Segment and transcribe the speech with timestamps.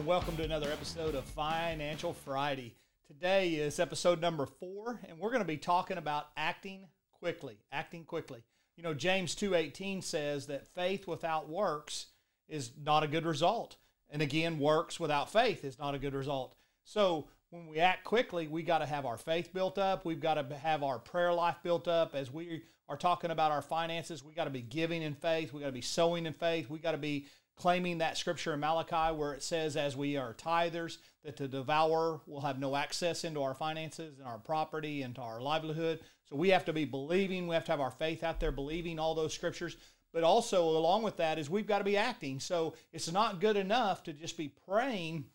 [0.00, 2.74] And welcome to another episode of Financial Friday.
[3.06, 7.58] Today is episode number four, and we're going to be talking about acting quickly.
[7.70, 8.42] Acting quickly.
[8.78, 12.06] You know, James 2.18 says that faith without works
[12.48, 13.76] is not a good result.
[14.08, 16.54] And again, works without faith is not a good result.
[16.82, 20.06] So when we act quickly, we got to have our faith built up.
[20.06, 22.14] We've got to have our prayer life built up.
[22.14, 25.52] As we are talking about our finances, we got to be giving in faith.
[25.52, 26.70] We got to be sowing in faith.
[26.70, 27.26] We got to be
[27.60, 32.20] claiming that scripture in Malachi where it says, as we are tithers, that the devourer
[32.26, 36.00] will have no access into our finances and our property and to our livelihood.
[36.28, 37.46] So we have to be believing.
[37.46, 39.76] We have to have our faith out there, believing all those scriptures.
[40.12, 42.40] But also, along with that, is we've got to be acting.
[42.40, 45.26] So it's not good enough to just be praying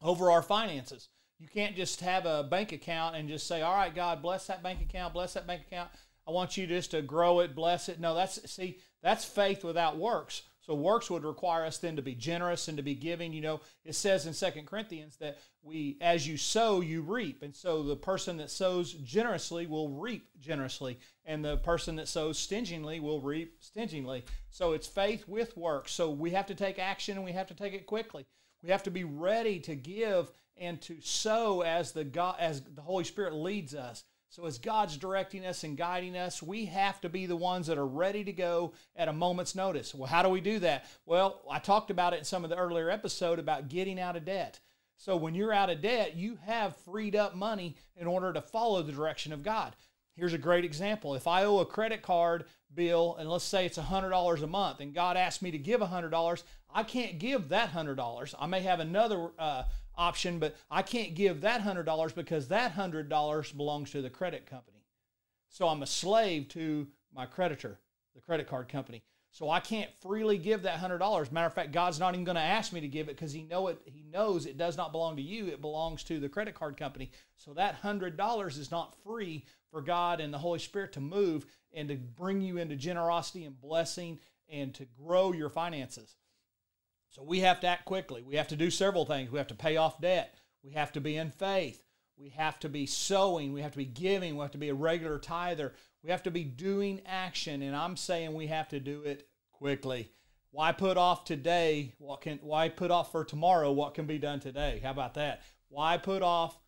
[0.00, 1.08] over our finances.
[1.38, 4.62] You can't just have a bank account and just say, "All right, God, bless that
[4.62, 5.90] bank account, bless that bank account.
[6.26, 9.98] I want you just to grow it, bless it." No, that's see, that's faith without
[9.98, 10.42] works.
[10.62, 13.32] So works would require us then to be generous and to be giving.
[13.32, 17.42] You know, it says in Second Corinthians that we, as you sow, you reap.
[17.42, 22.38] And so the person that sows generously will reap generously, and the person that sows
[22.38, 24.24] stingingly will reap stingingly.
[24.50, 25.92] So it's faith with works.
[25.92, 28.24] So we have to take action and we have to take it quickly.
[28.62, 32.82] We have to be ready to give and to sow as the God, as the
[32.82, 34.04] Holy Spirit leads us.
[34.32, 37.76] So, as God's directing us and guiding us, we have to be the ones that
[37.76, 39.94] are ready to go at a moment's notice.
[39.94, 40.86] Well, how do we do that?
[41.04, 44.24] Well, I talked about it in some of the earlier episode about getting out of
[44.24, 44.58] debt.
[44.96, 48.82] So, when you're out of debt, you have freed up money in order to follow
[48.82, 49.76] the direction of God.
[50.14, 51.14] Here's a great example.
[51.14, 54.94] If I owe a credit card bill, and let's say it's $100 a month, and
[54.94, 56.42] God asked me to give $100,
[56.74, 58.34] I can't give that $100.
[58.38, 59.64] I may have another uh,
[59.96, 64.84] option, but I can't give that $100 because that $100 belongs to the credit company.
[65.48, 67.78] So I'm a slave to my creditor,
[68.14, 69.02] the credit card company.
[69.32, 71.32] So I can't freely give that $100.
[71.32, 73.42] Matter of fact, God's not even going to ask me to give it because he
[73.42, 76.54] know it he knows it does not belong to you, it belongs to the credit
[76.54, 77.10] card company.
[77.36, 81.88] So that $100 is not free for God and the Holy Spirit to move and
[81.88, 86.14] to bring you into generosity and blessing and to grow your finances.
[87.08, 88.22] So we have to act quickly.
[88.22, 89.30] We have to do several things.
[89.30, 90.34] We have to pay off debt.
[90.62, 91.82] We have to be in faith.
[92.18, 93.54] We have to be sowing.
[93.54, 94.36] We have to be giving.
[94.36, 95.72] We have to be a regular tither.
[96.02, 97.62] We have to be doing action.
[97.62, 100.10] And I'm saying we have to do it quickly.
[100.50, 101.94] Why put off today?
[101.98, 104.80] What can why put off for tomorrow what can be done today?
[104.82, 105.42] How about that?
[105.68, 106.58] Why put off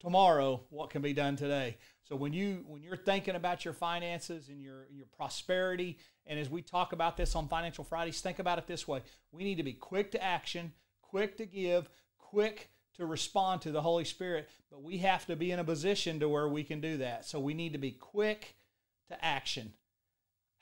[0.00, 1.76] tomorrow what can be done today?
[2.08, 6.50] So when you when you're thinking about your finances and your your prosperity, and as
[6.50, 9.62] we talk about this on Financial Fridays, think about it this way: we need to
[9.62, 11.88] be quick to action, quick to give,
[12.18, 16.18] quick to respond to the Holy Spirit, but we have to be in a position
[16.18, 17.24] to where we can do that.
[17.24, 18.56] So we need to be quick
[19.10, 19.72] to action.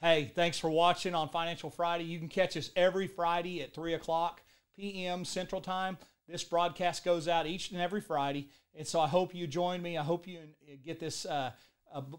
[0.01, 2.05] Hey, thanks for watching on Financial Friday.
[2.05, 4.43] You can catch us every Friday at 3 o'clock
[4.77, 5.25] p.m.
[5.25, 5.99] Central Time.
[6.29, 8.49] This broadcast goes out each and every Friday.
[8.75, 9.97] And so I hope you join me.
[9.97, 10.41] I hope you
[10.85, 11.51] get this uh,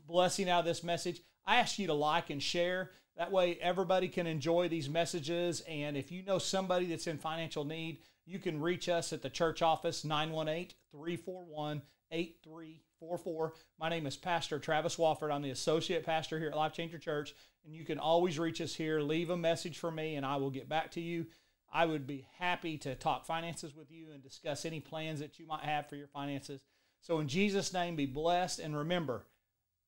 [0.08, 1.22] blessing out of this message.
[1.46, 2.92] I ask you to like and share.
[3.18, 5.62] That way, everybody can enjoy these messages.
[5.68, 9.30] And if you know somebody that's in financial need, you can reach us at the
[9.30, 13.54] church office, 918 341 8344.
[13.80, 15.32] My name is Pastor Travis Wofford.
[15.32, 17.34] I'm the associate pastor here at Life Changer Church.
[17.66, 19.00] And you can always reach us here.
[19.02, 21.28] Leave a message for me, and I will get back to you.
[21.72, 25.46] I would be happy to talk finances with you and discuss any plans that you
[25.46, 26.64] might have for your finances.
[27.02, 29.26] So, in Jesus' name, be blessed and remember,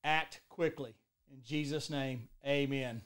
[0.03, 0.93] act quickly.
[1.31, 3.01] In Jesus' name, amen.